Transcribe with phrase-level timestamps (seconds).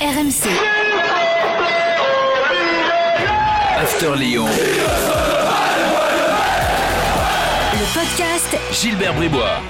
[0.00, 0.48] RMC.
[3.76, 4.46] After Lyon.
[7.74, 9.60] Le podcast Gilbert Bribois.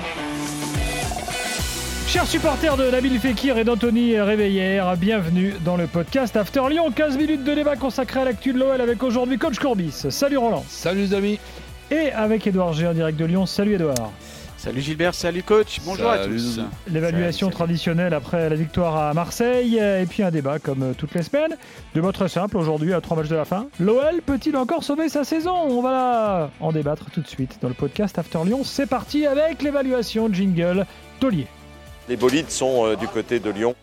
[2.06, 6.92] Chers supporters de Nabil Fekir et d'Anthony Réveillère, bienvenue dans le podcast After Lyon.
[6.92, 10.06] 15 minutes de débat consacré à l'actu de l'OL avec aujourd'hui Coach Courbis.
[10.10, 10.64] Salut Roland.
[10.68, 11.40] Salut les amis.
[11.90, 13.46] Et avec Edouard G en direct de Lyon.
[13.46, 14.12] Salut Edouard.
[14.60, 16.60] Salut Gilbert, salut coach, bonjour Salut, à tous.
[16.92, 21.22] L'évaluation traditionnelle après la victoire à Marseille et puis un débat comme euh, toutes les
[21.22, 21.56] semaines.
[21.94, 23.68] De très simple aujourd'hui à trois matchs de la fin.
[23.80, 25.54] L'OL peut-il encore sauver sa saison?
[25.54, 28.60] On va là en débattre tout de suite dans le podcast After Lyon.
[28.62, 30.84] C'est parti avec l'évaluation jingle
[31.20, 31.46] Taulier.
[32.10, 33.74] Les bolides sont euh, du côté de Lyon.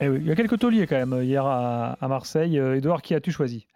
[0.00, 2.58] Eh oui, il y a quelques tauliers quand même euh, hier à, à Marseille.
[2.58, 3.68] Euh, Edouard, qui as-tu choisi?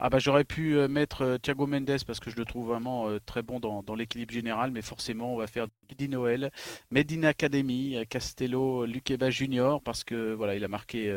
[0.00, 3.08] Ah bah j'aurais pu euh, mettre euh, Thiago Mendes parce que je le trouve vraiment
[3.08, 6.50] euh, très bon dans, l'équilibre général, mais forcément on va faire Didi Noël,
[6.90, 11.12] Medina Academy, Castello, Luqueba Junior parce que voilà il a marqué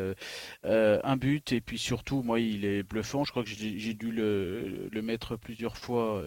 [0.64, 3.24] un but et puis surtout moi il est bluffant.
[3.24, 6.22] Je crois que j'ai dû le, mettre plusieurs fois.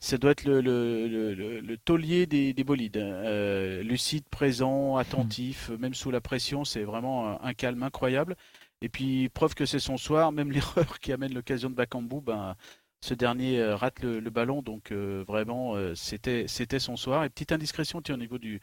[0.00, 2.96] Ça doit être le, le, taulier des, des bolides.
[2.96, 8.36] Euh, lucide, présent, attentif, même sous la pression, c'est vraiment un calme incroyable.
[8.82, 12.56] Et puis, preuve que c'est son soir, même l'erreur qui amène l'occasion de Bakambu, ben,
[13.00, 16.46] ce dernier euh, rate le, ballon, donc euh, vraiment, euh, c'était
[16.78, 17.24] son soir.
[17.24, 18.60] Et petite indiscrétion au niveau du,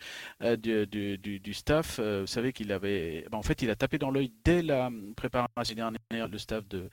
[0.62, 4.32] du, du- staff, vous savez qu'il avait, ben, en fait, il a tapé dans l'œil
[4.44, 6.90] dès la préparation dernière le staff de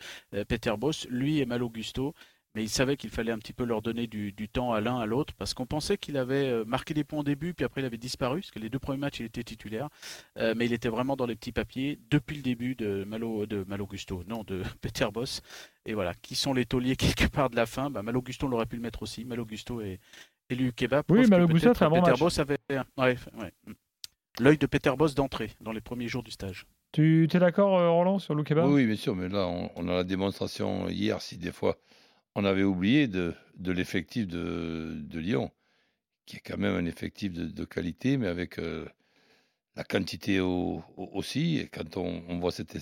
[0.48, 2.14] Peter Boss, lui et Malo Gusto.
[2.56, 4.98] Mais il savait qu'il fallait un petit peu leur donner du, du temps à l'un
[4.98, 7.82] à l'autre parce qu'on pensait qu'il avait euh, marqué des points au début, puis après
[7.82, 9.90] il avait disparu, parce que les deux premiers matchs il était titulaire.
[10.38, 13.62] Euh, mais il était vraiment dans les petits papiers depuis le début de Malo, de
[13.68, 15.42] Malo Gusto, non, de Peter Boss.
[15.84, 17.90] Et voilà, qui sont les tauliers quelque part de la fin?
[17.90, 19.26] Bah, Malo Gusto, on l'aurait pu le mettre aussi.
[19.26, 20.00] Malo Gusto et,
[20.48, 21.04] et Luc Kebab.
[21.10, 22.20] Oui, Malo Gusto, très bon Peter match.
[22.20, 23.52] Boss avait un- ouais, ouais.
[24.40, 26.64] l'œil de Peter Boss d'entrée dans les premiers jours du stage.
[26.92, 29.88] Tu es d'accord, euh, Roland, sur Loukeba Oui, oui, bien sûr, mais là, on, on
[29.88, 31.76] a la démonstration hier, si des fois
[32.36, 33.34] on avait oublié de,
[33.64, 35.50] l'effectif de, Lyon,
[36.26, 38.84] qui est quand même un effectif de, qualité, mais avec euh,
[39.74, 41.56] la quantité au- au- aussi.
[41.58, 42.76] Et quand on, voit cet,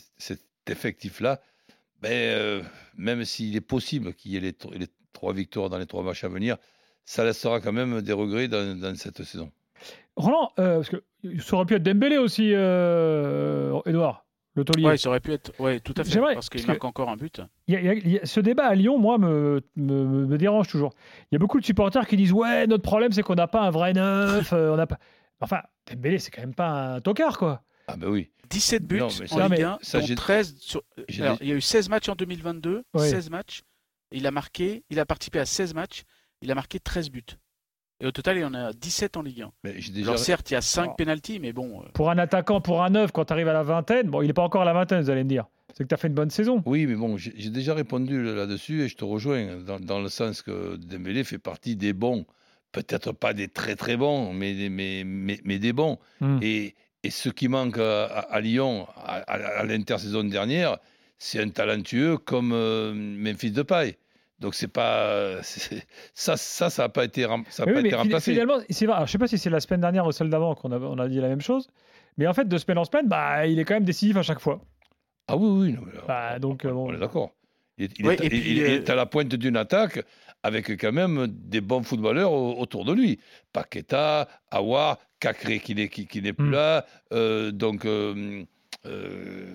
[0.66, 1.40] effectif-là,
[2.02, 2.62] ben, euh,
[2.96, 6.02] même s'il est possible qu'il y ait les, tro- les trois victoires dans les trois
[6.02, 6.56] matchs à venir,
[7.04, 9.52] ça laissera quand même des regrets dans, cette saison.
[10.16, 11.04] Roland, euh, parce que
[11.38, 14.23] ça aurait pu être Dembélé aussi, Edouard,
[14.54, 14.86] le taulier.
[14.86, 17.16] Ouais, ça aurait pu être, ouais, tout à fait, parce qu'il marque que- encore un
[17.16, 17.40] but.
[17.66, 20.26] Il y a- y a- y a- ce débat à Lyon, moi, me, me, me-
[20.26, 20.92] me dérange toujours.
[21.30, 23.62] Il y a beaucoup de supporters qui disent Ouais, notre problème, c'est qu'on n'a pas
[23.62, 24.52] un vrai neuf.
[24.52, 24.98] euh, on n'a pas...
[25.40, 25.60] Enfin,
[25.90, 27.62] Dembélé, c'est quand même pas un tocard, quoi.
[27.88, 28.30] Ah ben oui.
[28.48, 30.82] 17 buts Non, mais en ça- Ligue mais 1, ça, dont j'ai- 13 sur...
[31.20, 33.08] Alors, il y a eu 16 matchs en 2022, Ouais.
[33.08, 33.62] 16 matchs.
[34.12, 36.04] Il a marqué, il a participé à 16 matchs,
[36.40, 37.22] il a marqué 13 buts.
[38.04, 39.52] Et au total, il y en a 17 en Ligue 1.
[39.64, 40.10] Mais déjà...
[40.10, 42.82] Alors certes, il y a 5 Alors- pénalties, mais bon, euh, Pour un attaquant, pour
[42.84, 44.74] un neuf, quand tu arrives à la vingtaine, bon, il n'est pas encore à la
[44.74, 45.46] vingtaine, vous allez me dire.
[45.72, 46.62] C'est que tu as fait une bonne saison.
[46.66, 50.42] Oui, mais bon, j'ai déjà répondu là-dessus et je te rejoins dans, dans le sens
[50.42, 52.26] que Dembélé fait partie des bons,
[52.72, 55.98] peut-être pas des très très bons, mais, des- mais, mais, mais des bons.
[56.20, 56.38] Hmm.
[56.42, 60.76] Et, et ce qui manque à, à- à Lyon à, à- à l'intersaison dernière,
[61.18, 63.96] c'est un talentueux comme euh, Memphis Depay.
[64.44, 67.86] Donc c'est pas c'est- ça ça ça n'a pas été ça a Mais pas oui,
[67.86, 68.32] été remplacé.
[68.32, 68.94] finalement, c'est vrai.
[68.96, 70.98] Alors, je sais pas si c'est la semaine dernière ou celle d'avant qu'on a, on
[70.98, 71.68] a dit la même chose.
[72.18, 74.40] Mais en fait, de semaine en semaine, bah, il est quand même décisif à chaque
[74.40, 74.60] fois.
[75.28, 76.90] Ah oui oui, non, mais là, Bah, donc, on, euh, bon.
[76.90, 77.30] on est d'accord.
[77.78, 79.56] Il, est- il Ouais, est, et il- puis, il euh, est à la pointe d'une
[79.56, 80.04] attaque
[80.42, 83.18] avec quand même des bons footballeurs au- autour de lui.
[83.54, 86.52] Paqueta, Awa, Cacré qui n'est qui, qui n'est plus Mm.
[86.52, 86.86] là.
[87.14, 88.44] euh, donc, euh,
[88.84, 89.54] euh,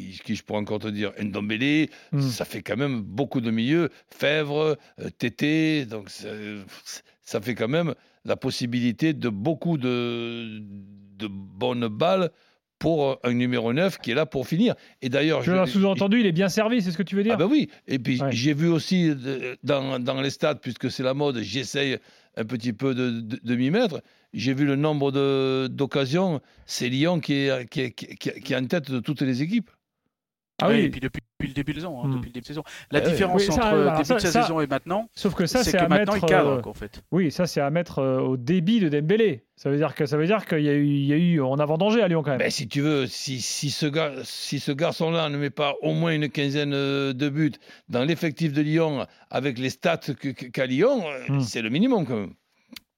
[0.00, 2.20] qui, je pourrais encore te dire Ndombele, Hmm.
[2.20, 3.90] ça fait quand même beaucoup de milieux.
[4.08, 6.28] Fèvre, euh, Tété, donc ça,
[7.22, 7.94] ça fait quand même
[8.24, 10.58] la possibilité de beaucoup de,
[11.18, 12.30] de bonnes balles
[12.78, 14.74] pour un numéro 9 qui est là pour finir.
[15.00, 17.34] Et d'ailleurs, Je l'ai sous-entendu, il est bien servi, c'est ce que tu veux dire
[17.34, 18.32] ah ben oui, et puis Ouais.
[18.32, 21.98] j'ai vu aussi euh, dans, dans les stades, puisque c'est la mode, j'essaye
[22.36, 24.02] un petit peu de, de- de m'y mettre.
[24.34, 25.12] J'ai vu le nombre
[25.68, 29.22] d'occasions, c'est Lyon qui est, qui, est, qui est- qui est en tête de toutes
[29.22, 29.70] les équipes.
[30.62, 30.80] Ah oui.
[30.82, 32.12] et puis depuis, depuis le début de saison, hein, Hmm.
[32.16, 32.62] depuis le début de saison.
[32.92, 35.08] La Ouais, différence oui, ça, entre alors, début ça- de sa ça- saison et maintenant,
[35.14, 36.24] Sauf que ça, c'est que à maintenant mettre.
[36.26, 37.02] il cadre, euh, quoi, en fait.
[37.10, 39.44] Oui, ça, c'est à mettre euh, au débit de Dembélé.
[39.56, 41.40] Ça veut dire que ça veut dire qu'il y a eu, il y a eu
[41.40, 42.38] on a vendangé à Lyon quand même.
[42.38, 45.92] Ben, si tu veux, si, si ce, gars, si ce garçon-là ne met pas au
[45.92, 47.52] moins une quinzaine euh, de buts
[47.88, 51.40] dans l'effectif de Lyon, avec les stats que- qu'a Lyon, Hmm.
[51.40, 52.34] c'est le minimum quand même.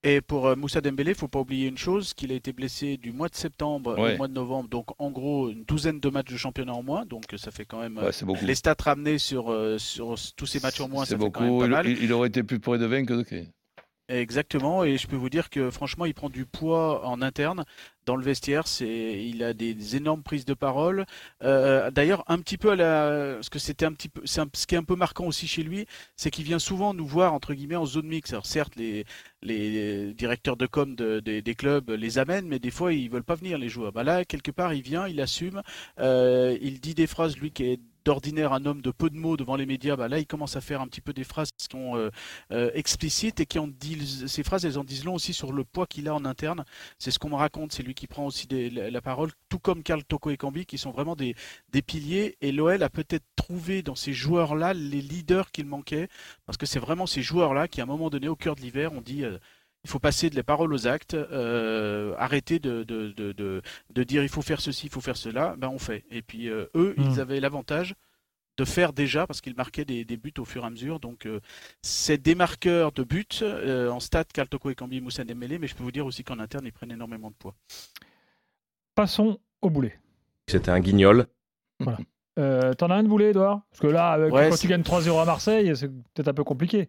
[0.08, 2.96] Et pour euh, Moussa Dembélé, il faut pas oublier une chose, qu'il a été blessé
[2.96, 4.14] du mois de septembre Ouais.
[4.14, 7.04] au mois de novembre, donc en gros une douzaine de matchs de championnat en moins,
[7.06, 10.60] donc ça fait quand même euh, Ouais, les stats ramenés sur, euh, sur tous ces
[10.60, 11.60] matchs en moins, C'est ça fait quand même beaucoup.
[11.60, 11.88] pas Il, mal.
[11.88, 13.46] il- il aurait été plus près de 20 que de 15.
[14.08, 17.64] Exactement, et je peux vous dire que franchement, il prend du poids en interne
[18.04, 18.68] dans le vestiaire.
[18.68, 21.06] C'est, il a des, énormes prises de parole.
[21.42, 24.66] Euh, d'ailleurs, un petit peu à la, ce que c'était un petit peu, c'est ce
[24.68, 27.52] qui est un peu marquant aussi chez lui, c'est qu'il vient souvent nous voir entre
[27.52, 28.32] guillemets en zone mix.
[28.32, 29.04] Alors certes, les,
[29.42, 33.58] les directeurs de com des clubs les amènent, mais des fois ils veulent pas venir
[33.58, 33.90] les joueurs.
[33.92, 35.62] Bah là, quelque part, il vient, il assume,
[35.98, 39.36] euh, il dit des phrases lui qui est d'ordinaire un homme de peu de mots
[39.36, 41.66] devant les médias, bah là il commence à faire un petit peu des phrases qui
[41.70, 42.10] sont euh,
[42.52, 45.64] euh, explicites et qui en disent, ces phrases elles en disent long aussi sur le
[45.64, 46.64] poids qu'il a en interne.
[46.98, 50.04] C'est ce qu'on me raconte, c'est lui qui prend aussi la, parole, tout comme Karl
[50.04, 51.34] Toko et Cambi qui sont vraiment des,
[51.84, 56.08] piliers et l'OL a peut-être trouvé dans ces joueurs-là les leaders qu'il manquait
[56.46, 58.92] parce que c'est vraiment ces joueurs-là qui à un moment donné au cœur de l'hiver
[58.92, 59.38] ont dit euh,
[59.86, 63.62] il faut passer de les paroles aux actes, euh, arrêter de, de, de,
[63.94, 66.04] de, dire il faut faire ceci, il faut faire cela, ben on fait.
[66.10, 67.20] Et puis euh, eux, ils hmm.
[67.20, 67.94] avaient l'avantage
[68.56, 70.98] de faire déjà parce qu'ils marquaient des, des, buts au fur et à mesure.
[70.98, 71.38] Donc euh,
[71.82, 75.84] c'est des marqueurs de buts en stade Kaltoko et Kambi, Moussa Dembélé, mais je peux
[75.84, 77.54] vous dire aussi qu'en interne, ils prennent énormément de poids.
[78.96, 79.96] Passons au boulet.
[80.48, 81.26] C'était un guignol.
[81.78, 81.98] Voilà.
[82.74, 83.60] T'en as un de boulet, Edouard?
[83.70, 86.88] Parce que là, quand tu gagnes 3-0 à Marseille, c'est peut-être un peu compliqué.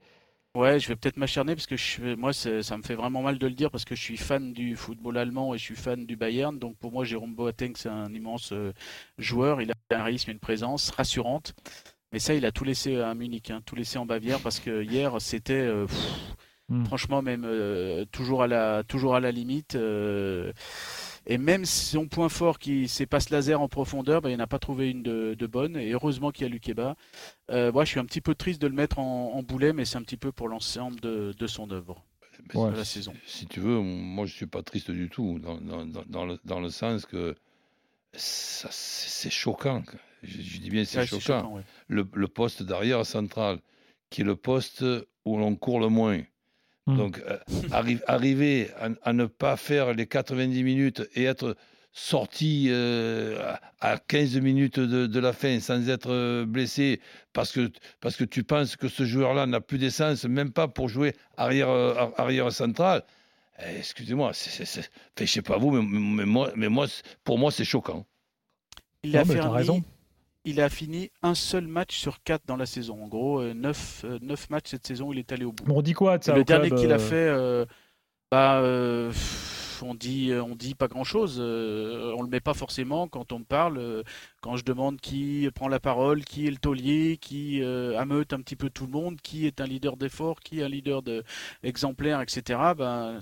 [0.56, 3.46] Ouais, je vais peut-être m'acharner parce que je, moi, ça me fait vraiment mal de
[3.46, 6.16] le dire parce que je suis fan du football allemand et je suis fan du
[6.16, 6.58] Bayern.
[6.58, 8.74] Donc pour moi, Jérôme Boateng, c'est un immense euh,
[9.20, 9.62] joueur.
[9.62, 11.54] Il a un rythme, une présence rassurante.
[12.12, 14.82] Mais ça, il a tout laissé à Munich, hein, tout laissé en Bavière parce que
[14.82, 15.86] hier, c'était euh,
[16.70, 16.86] hmm.
[16.86, 19.78] franchement même euh, toujours à la toujours à la limite.
[21.30, 24.60] Et même son point fort qui c'est passe laser en profondeur, ben, il n'a pas
[24.60, 25.76] trouvé une de, bonne.
[25.76, 26.96] Et heureusement qu'il y a Lukeba.
[27.52, 29.98] Euh, moi, je suis un petit peu triste de le mettre en, boulet, mais c'est
[29.98, 32.02] un petit peu pour l'ensemble de, son œuvre.
[32.54, 33.14] la saison.
[33.26, 37.36] Si tu veux, moi je suis pas triste du tout, dans, le, sens que
[38.14, 39.84] c'est choquant.
[40.24, 41.62] Je, dis bien c'est choquant.
[41.90, 43.60] le, poste d'arrière central,
[44.10, 44.84] qui est le poste
[45.26, 46.22] où l'on court le moins,
[46.88, 46.96] Hmm.
[46.96, 47.38] Donc, euh,
[48.08, 48.72] arriver
[49.04, 51.58] à, ne pas faire les 90 minutes et être
[51.92, 57.02] sorti euh, à 15 minutes de, la fin sans être euh, blessé
[57.34, 57.70] parce que,
[58.00, 61.70] parce que tu penses que ce joueur-là n'a plus d'essence, même pas pour jouer arrière,
[62.18, 63.04] arrière central.
[63.60, 66.88] Eh, excusez-moi, je sais pas vous, mais, moi, mais moi,
[67.26, 68.06] pour moi, c'est choquant.
[69.04, 69.84] Il a fait raison
[70.48, 73.04] il a fini un seul match sur quatre dans la saison.
[73.04, 75.66] En gros, 9, euh, euh, matchs cette saison, il est allé au bout.
[75.68, 77.68] on dit quoi de ça Le dernier qu'il a euh fait,
[78.32, 78.62] bah,
[79.84, 81.40] on dit, on dit pas grand chose.
[81.40, 84.04] on le met pas forcément quand on me parle.
[84.42, 88.56] quand je demande qui prend la parole, qui est le taulier, qui ameute un petit
[88.56, 91.24] peu tout le monde, qui est un leader d'effort, qui est un leader de
[91.62, 92.60] exemplaire, etc.
[92.78, 93.20] Ben,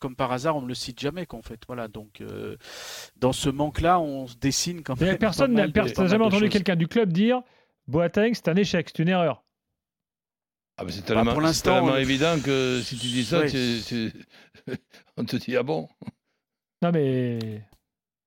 [0.00, 1.60] comme par hasard, on ne le cite jamais, qu'en fait.
[1.66, 2.56] Voilà, donc euh,
[3.16, 5.18] dans ce manque-là, on se dessine quand même.
[5.18, 5.66] personne n'a
[6.06, 7.42] jamais entendu quelqu'un du club dire
[7.88, 9.44] Boateng, c'est un échec, c'est une erreur.
[10.78, 13.42] Ah c'est bah, tellement, tellement évident que si tu dis ça,
[15.16, 15.88] on te dit ah bon?
[16.82, 17.62] Non mais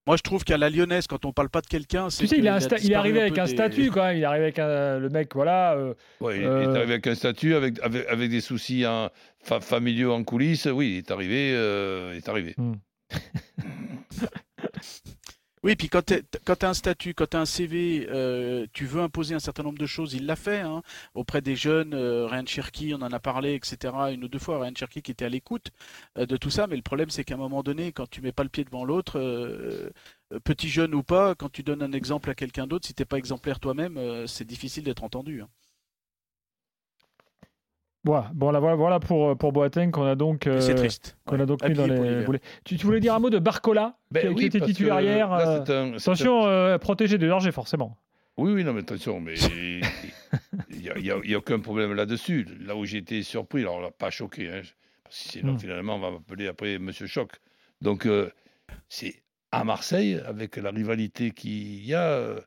[0.10, 2.24] moi, je trouve qu'à la lyonnaise, quand on parle pas de quelqu'un, c'est.
[2.24, 4.18] Tu sais, il, est arrivé avec un statut quand même.
[4.18, 5.76] Il est arrivé avec le mec, voilà.
[5.76, 9.12] Euh, oui, il est euh, arrivé avec un statut, avec, avec, des soucis en,
[9.44, 10.66] familiaux en coulisses.
[10.66, 11.54] Oui, il est arrivé.
[11.54, 12.56] Euh, il est arrivé.
[12.58, 12.74] Hmm.
[15.62, 19.02] Oui, puis quand tu as un statut, quand tu as un CV, euh, tu veux
[19.02, 20.14] imposer un certain nombre de choses.
[20.14, 20.82] Il l'a fait hein,
[21.16, 21.94] auprès des jeunes.
[21.94, 23.94] Euh, Ryan Cherky, on en a parlé, etc.
[24.14, 25.72] Une ou deux fois, Ryan Cherky qui était à l'écoute
[26.18, 26.68] euh, de tout ça.
[26.68, 28.86] Mais le problème, c'est qu'à un moment donné, quand tu mets pas le pied devant
[28.86, 29.90] l'autre, euh,
[30.46, 33.06] petit jeune ou pas, quand tu donnes un exemple à quelqu'un d'autre, si tu n'es
[33.06, 35.42] pas exemplaire toi-même, c'est difficile d'être entendu.
[35.42, 35.50] Hein.
[38.10, 41.16] Voilà, bon, voilà, voilà pour, pour Boateng qu'on a donc, euh, triste.
[41.28, 42.42] Qu'on a donc mis dans les boulets.
[42.64, 45.62] Tu, voulais dire un mot de Barcola, ben qui, était titulaire hier euh,
[45.96, 47.98] Attention, euh, protégé de danger, forcément.
[48.38, 49.36] Oui, oui, non, mais attention, mais
[50.72, 52.48] il n'y a, aucun problème là-dessus.
[52.66, 54.62] Là où j'ai été surpris, alors là, pas choqué, hein,
[55.04, 55.60] parce que sinon, hmm.
[55.60, 57.34] finalement, on va m'appeler après Monsieur Choc.
[57.82, 58.08] Donc,
[58.88, 62.38] c'est à Marseille, avec la rivalité qu'il y a,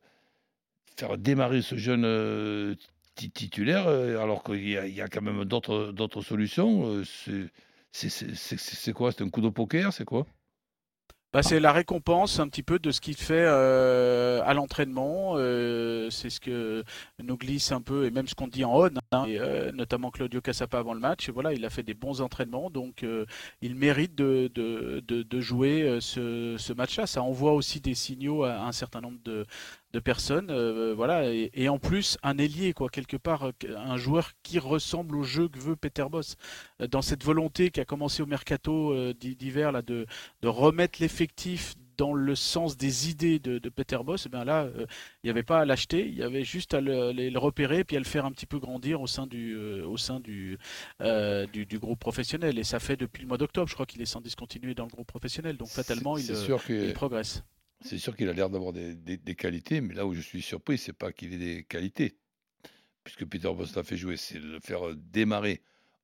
[0.96, 2.74] faire démarrer ce jeune
[3.14, 7.02] titulaire, euh, alors qu'il y, y, a quand même d'autres solutions.
[7.28, 7.48] Euh,
[7.92, 9.12] c'est quoi?
[9.12, 10.26] C'est un coup de poker C'est quoi?
[11.32, 15.36] Bah, c'est la récompense un petit peu de ce qu'il fait euh, à l'entraînement.
[16.10, 16.84] c'est ce que
[17.22, 19.26] nous glisse un peu, et même ce qu'on dit en on, hein,
[19.72, 21.30] notamment Claudio Cassapa avant le match.
[21.30, 23.02] Voilà, il a fait des bons entraînements, donc
[23.62, 27.06] il mérite de, de, de, jouer ce, ce match-là.
[27.06, 29.46] Ça envoie aussi des signaux à un certain nombre de,
[29.92, 34.32] de personnes, euh, voilà, et, en plus un ailier quoi, quelque part, euh, un joueur
[34.42, 36.36] qui ressemble au jeu que veut Peter Boss,
[36.80, 40.06] euh, dans cette volonté qui a commencé au mercato d'hiver là de,
[40.40, 44.86] de remettre l'effectif dans le sens des idées de, Peter Boss, eh bien là, il
[45.24, 48.00] n'y avait pas à l'acheter, il y avait juste à le, le, repérer puis à
[48.00, 50.58] le faire un petit peu grandir au sein du, au sein du,
[51.00, 52.58] du, groupe professionnel.
[52.58, 54.90] Et ça fait depuis le mois d'octobre, je crois qu'il est sans discontinuer dans le
[54.90, 55.58] groupe professionnel.
[55.58, 56.34] Donc fatalement, il,
[56.70, 57.44] il progresse.
[57.84, 60.92] C'est sûr qu'il a l'air d'avoir des, qualités, mais là où je suis surpris, c'est
[60.92, 62.16] pas qu'il ait des qualités.
[63.04, 65.60] Puisque Peter Boss l'a fait jouer, c'est le faire démarrer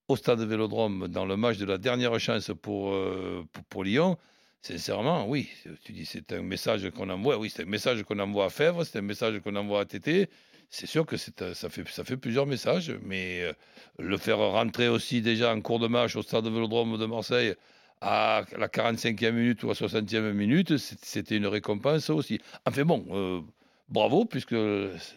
[0.09, 4.19] au stade de Vélodrome dans le match de la dernière chance pour, euh, pour, Lyon.
[4.63, 5.49] Sincèrement, oui,
[5.85, 8.85] tu dis c'est un message qu'on envoie, oui, c'est un message qu'on envoie à Fèvre,
[8.85, 10.29] c'est un message qu'on envoie à Tété.
[10.71, 13.53] C'est sûr que ça fait, ça fait plusieurs messages, mais euh,
[13.99, 17.55] le faire rentrer aussi déjà en cours de match au stade de Vélodrome de Marseille
[18.01, 22.41] à la 45e minute ou à 60e minute, c'était une récompense aussi.
[22.67, 23.41] Enfin bon, euh,
[23.89, 24.57] bravo, puisque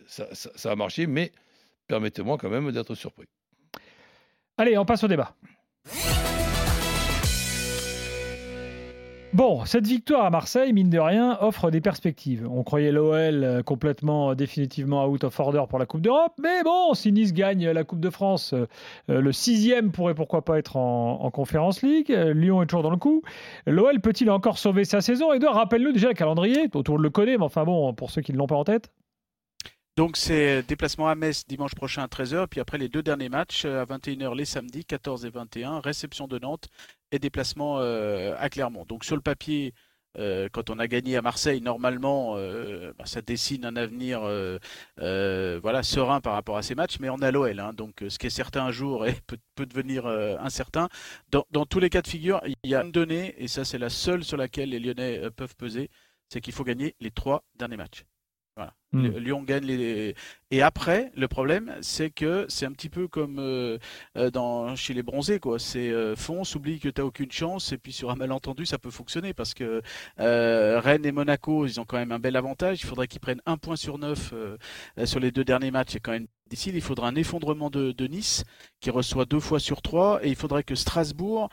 [0.08, 1.32] ça, a marché, mais
[1.88, 3.28] permettez-moi quand même d'être surpris.
[4.58, 5.36] Allez, on passe au débat.
[9.34, 12.46] Bon, cette victoire à Marseille, mine de rien, offre des perspectives.
[12.52, 16.64] On croyait l'OL euh, complètement, euh, définitivement out of order pour la Coupe d'Europe, mais
[16.66, 18.68] bon, si Nice gagne la Coupe de France, euh,
[19.08, 22.10] le sixième pourrait pourquoi pas être en, en Conférence League.
[22.10, 23.22] Lyon est toujours dans le coup.
[23.68, 25.32] L'OL peut-il encore sauver sa saison?
[25.32, 26.68] Edouard, rappelle-nous déjà le calendrier.
[26.74, 28.92] Autour de le connaît, mais enfin bon, pour ceux qui ne l'ont pas en tête.
[29.96, 33.66] Donc c'est déplacement à Metz dimanche prochain à 13h, puis après les deux derniers matchs
[33.66, 36.68] à 21h les samedis, 14 et 21, réception de Nantes
[37.12, 38.86] et déplacement euh, à Clermont.
[38.86, 39.74] Donc sur le papier,
[40.18, 44.22] euh, quand on a gagné à Marseille, normalement, euh, bah, ça dessine un avenir
[44.98, 47.60] voilà, serein par rapport à ces matchs, mais on a l'OL.
[47.60, 47.74] Hein.
[47.74, 50.90] donc ce qui est certain un jour et peut, devenir incertain.
[51.30, 53.78] Dans, dans, tous les cas de figure, il y a une donnée, et ça c'est
[53.78, 55.90] la seule sur laquelle les Lyonnais peuvent peser,
[56.30, 58.06] c'est qu'il faut gagner les trois derniers matchs.
[58.94, 59.08] Hmm.
[59.18, 60.16] Lyon gagne les.
[60.52, 63.78] Et après, le problème, c'est que c'est un petit peu comme euh,
[64.18, 65.60] euh, dans, chez les bronzés, quoi.
[65.60, 68.78] C'est euh, fonce, oublie que tu n'as aucune chance, et puis sur un malentendu, ça
[68.78, 69.82] peut fonctionner parce que
[70.18, 72.82] Rennes et Monaco, ils ont quand même un bel avantage.
[72.82, 74.34] Il faudrait qu'ils prennent un point sur neuf
[75.06, 75.92] sur les deux derniers matchs.
[75.92, 76.76] C'est quand même difficile.
[76.76, 78.44] Il faudra un effondrement de, Nice
[78.80, 81.50] qui reçoit deux fois sur trois, et il faudrait que Strasbourg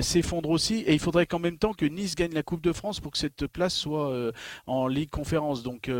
[0.00, 3.00] s'effondre aussi, et il faudrait qu'en même temps que Nice gagne la Coupe de France
[3.00, 4.32] pour que cette place soit
[4.66, 5.62] en Ligue Conférence.
[5.62, 5.90] Donc,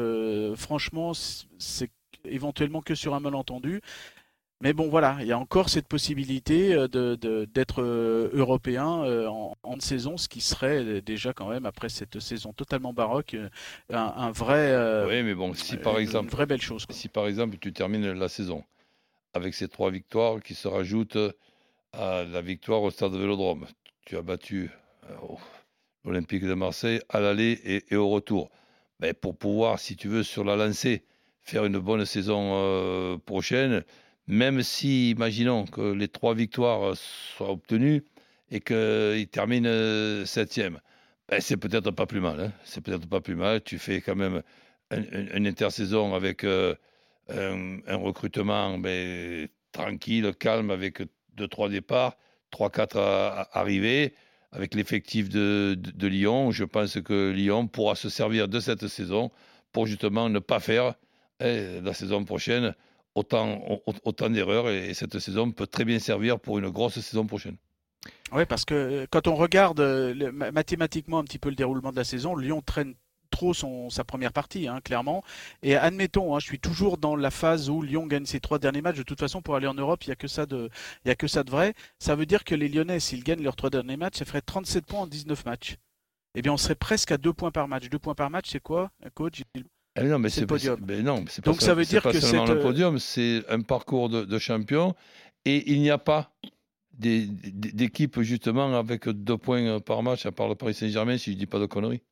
[0.56, 1.12] franchement,
[1.58, 1.90] c'est
[2.24, 3.80] éventuellement que sur un malentendu.
[4.60, 6.88] Mais bon, voilà, il y a encore cette possibilité euh,
[7.46, 12.18] d'être euh, européen euh, en, en, saison, ce qui serait déjà quand même, après cette
[12.18, 13.36] saison totalement baroque,
[13.90, 15.04] un, vrai.
[15.06, 16.24] oui, mais bon, si par exemple.
[16.24, 16.86] Une vraie belle chose.
[16.90, 18.64] Si par exemple tu termines la saison
[19.32, 21.18] avec ces trois victoires qui se rajoutent
[21.92, 23.66] à la victoire au stade de Vélodrome,
[24.06, 24.70] tu as battu
[26.04, 28.50] l'Olympique de Marseille à l'aller et, au retour.
[28.98, 31.04] Ben, pour pouvoir, si tu veux, sur la lancée,
[31.42, 33.84] faire une bonne saison euh, prochaine,
[34.28, 38.04] même si, imaginons que les trois victoires soient obtenues
[38.50, 40.80] et qu'ils terminent euh, septième,
[41.28, 42.40] ben, c'est peut-être pas plus mal.
[42.40, 42.52] Hein.
[42.64, 43.62] C'est peut-être pas plus mal.
[43.62, 44.42] Tu fais quand même
[44.90, 46.74] une, intersaison avec euh,
[47.30, 51.02] un, recrutement ben, tranquille, calme, avec
[51.34, 52.16] deux, trois départs,
[52.50, 52.98] trois, quatre
[53.52, 54.14] arrivées
[54.52, 56.50] avec l'effectif de, Lyon.
[56.50, 59.30] Je pense que Lyon pourra se servir de cette saison
[59.72, 60.94] pour justement ne pas faire
[61.40, 62.74] eh, la saison prochaine
[63.18, 64.70] autant, d'erreurs.
[64.70, 67.56] Et cette saison peut très bien servir pour une grosse saison prochaine.
[68.32, 71.96] Oui, parce que euh, quand on regarde euh, mathématiquement un petit peu le déroulement de
[71.96, 72.94] la saison, Lyon traîne
[73.30, 75.22] trop son, sa première partie, hein, clairement.
[75.62, 78.82] Et admettons, hein, je suis toujours dans la phase où Lyon gagne ses trois derniers
[78.82, 78.96] matchs.
[78.96, 80.16] De toute façon, pour aller en Europe, il n'y a, a
[81.14, 81.74] que ça de vrai.
[81.98, 84.86] Ça veut dire que les Lyonnais, s'ils gagnent leurs trois derniers matchs, ça ferait 37
[84.86, 85.76] points en 19 matchs.
[86.34, 87.88] Eh bien, on serait presque à deux points par match.
[87.88, 89.42] Deux points par match, c'est quoi, coach?
[89.96, 90.78] Ah non, mais c'est le podium.
[90.86, 94.08] Mais non, c'est Donc ça, veut dire pas que seulement le podium, c'est un parcours
[94.08, 94.94] de, de champion
[95.44, 96.32] et il n'y a pas
[96.92, 101.40] d'équipe justement avec deux points par match à part le Paris Saint-Germain, si je ne
[101.40, 102.02] dis pas de conneries.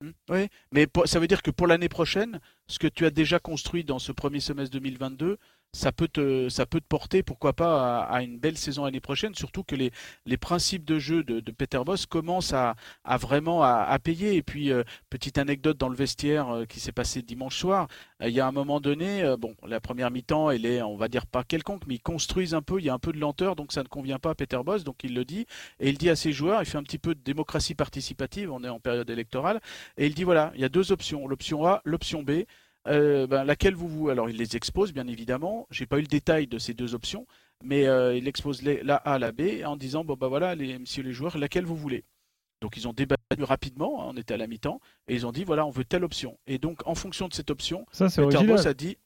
[0.00, 0.10] Mmh.
[0.30, 3.84] Oui, mais ça veut dire que pour l'année prochaine, ce que tu as déjà construit
[3.84, 5.38] dans ce premier semestre 2022,
[5.72, 9.34] ça peut te, ça peut te porter, pourquoi pas, à, une belle saison l'année prochaine,
[9.34, 9.90] surtout que les,
[10.26, 14.36] les principes de jeu de, Peter Boss commencent à, à vraiment à, payer.
[14.36, 17.88] Et puis, euh, petite anecdote dans le vestiaire euh, qui s'est passé dimanche soir,
[18.22, 21.08] euh, il y a un moment donné, bon, la première mi-temps, elle est, on va
[21.08, 23.56] dire, pas quelconque, mais ils construisent un peu, il y a un peu de lenteur,
[23.56, 25.46] donc ça ne convient pas à Peter Boss, donc il le dit.
[25.80, 28.64] Et il dit à ses joueurs, il fait un petit peu de démocratie participative, on
[28.64, 29.60] est en période électorale,
[29.96, 32.44] et il dit, voilà, il y a deux options, l'option A, l'option B.
[32.86, 35.66] Euh, ben, laquelle vous vous alors il les expose bien évidemment.
[35.70, 37.26] J'ai pas eu le détail de ces deux options
[37.62, 41.02] mais euh, il expose la A la B en disant bon bah voilà les messieurs
[41.02, 42.04] les joueurs laquelle vous voulez.
[42.60, 45.44] Donc ils ont débattu rapidement hein, on était à la mi-temps et ils ont dit
[45.44, 46.38] voilà on veut telle option.
[46.46, 48.66] Et donc en fonction de cette option ça c'est original.
[48.66, 48.96] a dit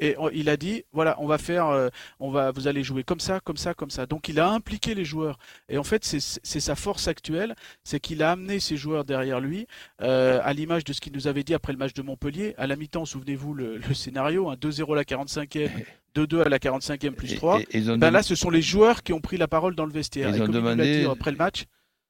[0.00, 1.88] Et il a dit, voilà, on va faire, euh,
[2.20, 4.06] on va, vous allez jouer comme ça, comme ça, comme ça.
[4.06, 5.38] Donc il a impliqué les joueurs.
[5.68, 9.40] Et en fait, c'est c'est sa force actuelle, c'est qu'il a amené ses joueurs derrière
[9.40, 9.66] lui,
[10.02, 12.54] euh, à l'image de ce qu'il nous avait dit après le match de Montpellier.
[12.58, 15.68] À la mi-temps, souvenez-vous le, le scénario, hein, 2-0 à la 45e,
[16.14, 17.60] 2-2 à la 45e plus Et- 3.
[17.60, 19.74] et- et ils, ont Ben là, ce sont les joueurs qui ont pris la parole
[19.74, 20.28] dans le vestiaire.
[20.30, 21.64] Ils Et ont comme demandé- après le match,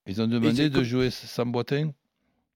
[0.06, 1.90] ils ont demandé de comme- jouer sans Boitin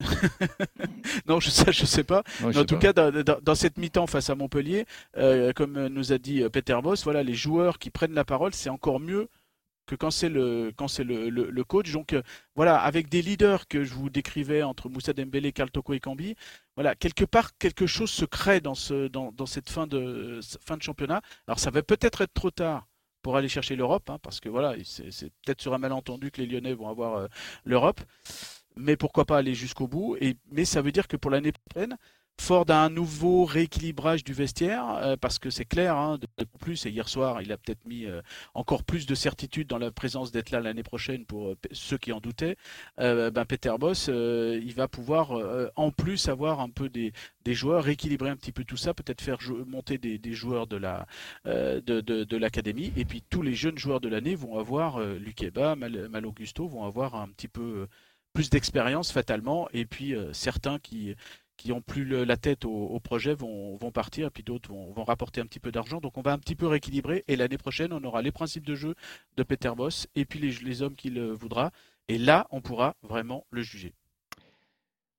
[1.27, 2.23] non, je sais, je sais pas.
[2.41, 2.81] Non, je Mais en sais tout pas.
[2.81, 6.49] cas, dans, dans- dans cette mi-temps face à Montpellier, euh, comme nous a dit euh,
[6.49, 9.29] Peter Boss, voilà, les joueurs qui prennent la parole, c'est encore mieux
[9.87, 11.93] que quand c'est le quand c'est le, le- le coach.
[11.93, 12.23] Donc euh,
[12.55, 16.37] voilà, avec des leaders que je vous décrivais entre Moussa Dembélé, Karl Toko et Kambi,
[16.77, 20.77] voilà, quelque part quelque chose se crée dans ce dans, dans cette fin de fin
[20.77, 21.21] de championnat.
[21.49, 22.87] Alors ça va peut-être être trop tard
[23.23, 26.41] pour aller chercher l'Europe, hein, parce que voilà, c'est c'est peut-être sur un malentendu que
[26.41, 27.27] les Lyonnais vont avoir euh,
[27.65, 28.01] l'Europe
[28.77, 30.17] mais pourquoi pas aller jusqu'au bout.
[30.21, 31.97] Et, mais ça veut dire que pour l'année prochaine,
[32.41, 36.91] fort d'un nouveau rééquilibrage du vestiaire, euh, parce que c'est clair, hein, de, plus, et
[36.91, 38.21] hier soir, il a peut-être mis euh,
[38.55, 42.11] encore plus de certitude dans la présence d'être là l'année prochaine pour euh, ceux qui
[42.13, 42.57] en doutaient,
[42.99, 45.33] euh, ben Peter Boss, euh, il va pouvoir
[45.77, 47.13] en plus avoir un peu des,
[47.45, 50.77] des joueurs, rééquilibrer un petit peu tout ça, peut-être faire monter des, des joueurs de
[50.77, 51.07] la
[51.45, 55.77] de, de, de l'académie, et puis tous les jeunes joueurs de l'année vont avoir, Lukeba,
[55.77, 57.87] Mal, Mal Augusto, vont avoir un petit peu
[58.33, 61.15] plus d'expérience fatalement, et puis euh, certains qui
[61.59, 64.71] qui ont plus le- la tête au, au projet vont, vont partir, et puis d'autres
[64.71, 66.01] vont, vont rapporter un petit peu d'argent.
[66.01, 68.75] Donc on va un petit peu rééquilibrer, et l'année prochaine, on aura les principes de
[68.75, 68.95] jeu
[69.37, 71.71] de Peter Boss, et puis les, les hommes qu'il euh, voudra,
[72.09, 73.93] et là, on pourra vraiment le juger.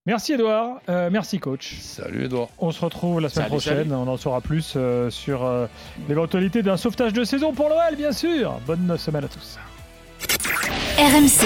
[0.06, 1.76] Merci Edouard, Euh, merci coach.
[1.80, 2.50] Salut Edouard.
[2.58, 3.94] On se retrouve la semaine Salut, prochaine, salut.
[3.94, 5.68] on en saura plus euh, sur euh,
[6.10, 8.60] l'éventualité d'un sauvetage de saison pour l'OL, bien sûr.
[8.68, 9.58] Bonne semaine à tous.
[10.98, 11.46] RMC,